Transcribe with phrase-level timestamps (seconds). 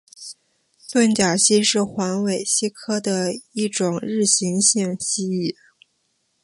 [0.91, 5.55] 盾甲蜥是环尾蜥科的一种日行性蜥蜴。